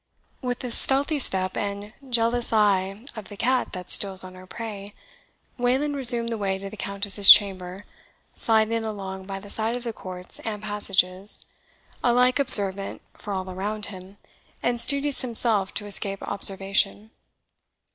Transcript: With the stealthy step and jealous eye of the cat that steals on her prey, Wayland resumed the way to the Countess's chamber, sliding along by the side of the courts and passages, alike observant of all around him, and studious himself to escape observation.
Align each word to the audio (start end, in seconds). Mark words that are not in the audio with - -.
With 0.41 0.57
the 0.61 0.71
stealthy 0.71 1.19
step 1.19 1.55
and 1.55 1.93
jealous 2.09 2.51
eye 2.51 3.05
of 3.15 3.29
the 3.29 3.37
cat 3.37 3.71
that 3.73 3.91
steals 3.91 4.23
on 4.23 4.33
her 4.33 4.47
prey, 4.47 4.95
Wayland 5.59 5.95
resumed 5.95 6.29
the 6.29 6.39
way 6.39 6.57
to 6.57 6.71
the 6.71 6.75
Countess's 6.75 7.29
chamber, 7.29 7.85
sliding 8.33 8.83
along 8.83 9.27
by 9.27 9.39
the 9.39 9.51
side 9.51 9.75
of 9.77 9.83
the 9.83 9.93
courts 9.93 10.39
and 10.39 10.63
passages, 10.63 11.45
alike 12.03 12.39
observant 12.39 13.03
of 13.13 13.27
all 13.27 13.47
around 13.47 13.85
him, 13.93 14.17
and 14.63 14.81
studious 14.81 15.21
himself 15.21 15.71
to 15.75 15.85
escape 15.85 16.23
observation. 16.23 17.11